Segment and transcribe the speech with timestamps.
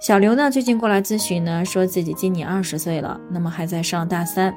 [0.00, 4.52] 小刘呢，最近过来咨询呢，说自己今年二十岁了，那么还在上大三。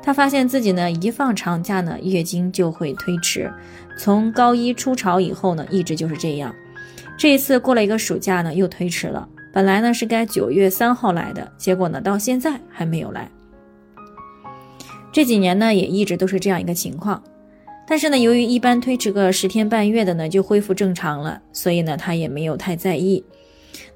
[0.00, 3.52] 他发现自己呢，一放长假呢，月经就会推迟。
[3.98, 6.54] 从高一初潮以后呢，一直就是这样。
[7.18, 9.28] 这一次过了一个暑假呢，又推迟了。
[9.52, 13.28] 本来呢是该九月三号来的，结果呢到现在还没有来。
[15.10, 17.20] 这几年呢，也一直都是这样一个情况。
[17.88, 23.24] 但是呢，由于一般推迟个十天半月的呢，就恢复正常了，所以呢，他也没有太在意。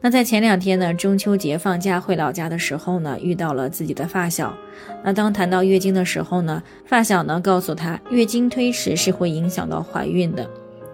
[0.01, 4.57] 那在前两天呢，中秋节放假回老家的时候呢，遇到了自己的发小。
[5.05, 10.49] 那当谈到月经的时候呢，发小呢告诉他，月经推迟是会影响到怀孕的，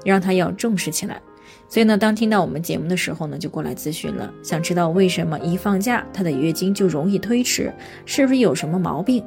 [0.04, 1.20] 让他要重视起来。
[1.68, 7.72] 所以呢，当听到我们节目的时候呢，就过来咨询了，想知道为什么一放假他的月经就容易推迟，
[8.04, 9.24] 是不是有什么毛病？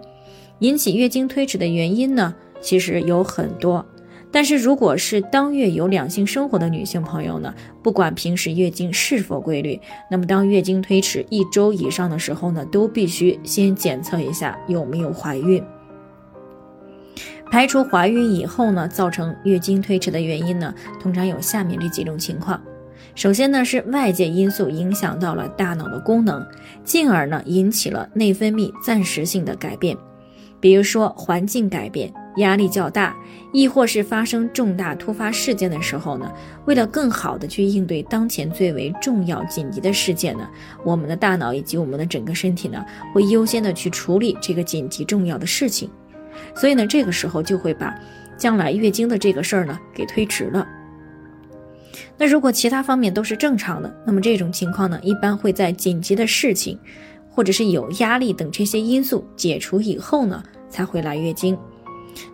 [0.59, 3.85] 引起月经推迟的原因呢，其实有很多。
[4.31, 9.79] 但是，如果是当月有两性生活的女性朋友呢，不管平时月经是否规律，
[10.11, 15.63] 那么当月经推迟一周以上的时候呢，都必须先检测一下有没有怀孕。
[17.51, 22.61] 排除怀孕以后呢，造成月经推迟的原因呢，通常有下面这几种情况。
[23.15, 26.45] 首先呢，是外界因素影响到了大脑的功能，
[26.83, 29.97] 进而呢，引起了内分泌暂时性的改变，
[30.59, 32.13] 比如说环境改变。
[32.37, 33.15] 压力较大，
[33.51, 36.31] 亦或是发生重大突发事件的时候呢？
[36.65, 40.47] 为了更好的去应对当前最为重要紧急的事件呢，
[40.85, 45.89] 我们的大脑以及我们的整个身体呢，会优先的去处理这个紧急重要的事情。
[46.55, 47.93] 所以呢，这个时候就会把
[48.37, 50.65] 将来月经的这个事儿呢给推迟了。
[52.17, 56.77] 那如果其他方面都是正常的，那么这种情况呢，一般会在紧急的事情，
[57.29, 61.57] 或者是有压力等这些因素解除以后呢，才会来月经。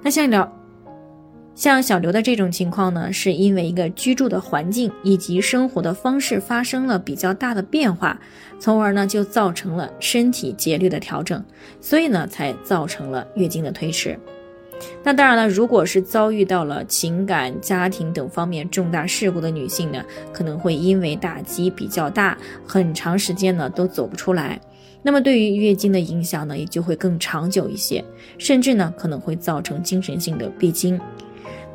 [0.01, 0.51] 那像聊，
[1.55, 8.19] 像小刘的这种情况呢，是因为一个居住的环境以及生活的方式发生了比较大的变化，
[8.59, 11.43] 从而呢就造成了身体节律的调整，
[11.79, 14.19] 所以呢才造成了月经的推迟。
[15.01, 20.03] 那当然了，如果是遭遇到了情感、家庭等方面重大事故的女性呢，
[20.33, 22.37] 可能会因为打击比较大，
[22.67, 24.59] 很长时间呢都走不出来。
[25.05, 28.03] 那么对于月经的影响呢，也就会更长久一些，
[28.39, 30.99] 甚至呢可能会造成精神性的闭经。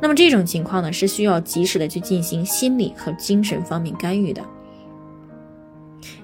[0.01, 4.43] 那么这种情况呢，是需要及时的去进行心理和精神方面干预的。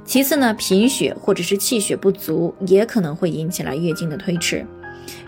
[0.03, 4.67] 其次呢，贫血或者是气血不足也可能会引起来月经的推迟。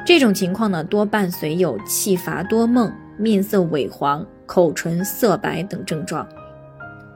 [0.06, 6.28] 这种情况呢，多伴随有气乏多梦、面色萎黄、口唇色白等症状。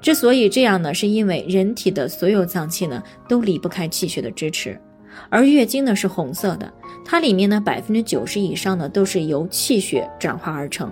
[0.03, 4.77] 之所以这样呢，是因为人体的所有脏器呢都离不开气血的支持，
[5.29, 6.71] 而月经呢是红色的，
[7.05, 10.91] 它里面呢百分之九十以上呢都是由气血转化而成。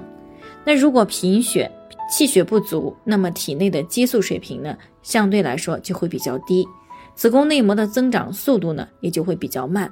[0.63, 1.69] 那如果贫血、
[2.09, 6.66] 气血不足，那么体内的激素水平呢相对来说就会比较低，
[7.13, 9.91] 子宫内膜的增长速度呢也就会比较慢。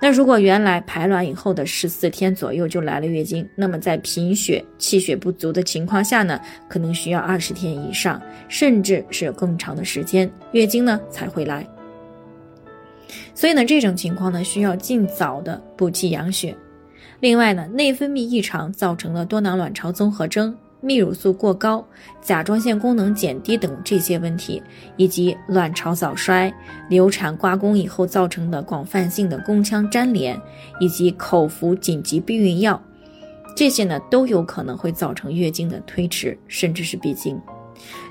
[0.00, 11.66] 那如果原来排卵以后的十四天左右就来了月经，那么在贫血、气血不足的情况下呢，可能需要二十天以上，甚至是更长的时间，月经呢才会来。
[13.34, 16.54] 所以呢，这种情况呢，需要尽早的补气养血。
[17.20, 20.56] 另外呢，内分泌异常造成了多囊卵巢综合征。
[20.84, 21.84] 泌乳素过高、
[22.20, 24.62] 甲状腺功能减低等这些问题，
[24.96, 26.52] 以及卵巢早衰、
[26.88, 30.38] 流产刮宫以后造成的广泛性的宫腔粘连，
[30.78, 32.80] 以及口服紧急避孕药，
[33.56, 37.40] 这些呢都有可能会造成月经的推迟，甚至是闭经。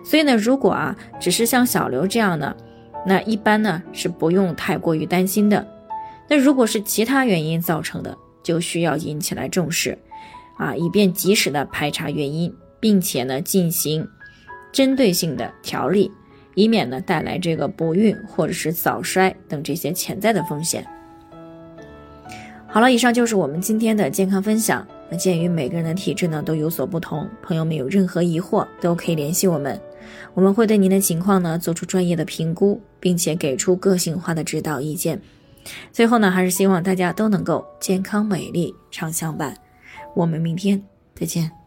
[0.04, 2.56] 所以呢，如果啊只是像小刘这样的，
[3.06, 5.66] 那一般呢是不用太过于担心的。
[6.28, 9.98] 那如果是其他原因造成的，就需要引起来重视，
[10.58, 12.54] 啊，以便及时的排查原因。
[12.84, 14.06] 并且呢，进行
[14.74, 16.12] 针对性的调理，
[16.54, 20.86] 以免呢带来这个不孕或者是早衰等这些潜在的风险。
[22.68, 24.86] 好了，以上就是我们今天的健康分享。
[25.10, 29.80] 那鉴于每个人的体质呢都有所不同，朋友们有任何疑惑都可以联系我们，
[30.34, 35.22] 我们会对您的情况呢做出专业的评估，并且给出个性化的指导意见。
[35.94, 39.56] 最后呢，还是希望大家都能够健康美丽常相伴。
[40.14, 40.84] 我们明天
[41.16, 41.63] 再见。